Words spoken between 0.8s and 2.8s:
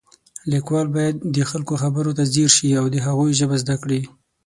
باید د خلکو خبرو ته ځیر شي